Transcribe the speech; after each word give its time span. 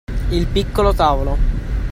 Il 0.31 0.47
piccolo 0.47 0.93
tavolo 0.95 1.37